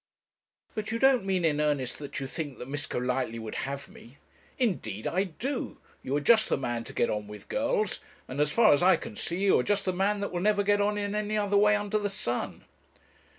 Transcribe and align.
'But 0.73 0.89
you 0.89 0.97
don't 0.97 1.25
mean 1.25 1.45
in 1.45 1.61
earnest 1.61 1.99
that 1.99 2.19
you 2.19 2.25
think 2.25 2.57
that 2.57 2.67
Miss 2.67 2.87
Golightly 2.87 3.37
would 3.37 3.53
have 3.69 3.87
me?' 3.87 4.17
'Indeed 4.57 5.05
I 5.05 5.25
do 5.25 5.77
you 6.01 6.15
are 6.15 6.19
just 6.19 6.49
the 6.49 6.57
man 6.57 6.83
to 6.85 6.91
get 6.93 7.11
on 7.11 7.27
with 7.27 7.47
girls; 7.49 7.99
and, 8.27 8.41
as 8.41 8.49
far 8.49 8.73
as 8.73 8.81
I 8.81 8.95
can 8.95 9.15
see, 9.15 9.41
you 9.43 9.59
are 9.59 9.63
just 9.63 9.85
the 9.85 9.93
man 9.93 10.19
that 10.21 10.31
will 10.31 10.41
never 10.41 10.63
get 10.63 10.81
on 10.81 10.97
in 10.97 11.13
any 11.13 11.37
other 11.37 11.55
way 11.55 11.75
under 11.75 11.99
the 11.99 12.09
sun.' 12.09 12.65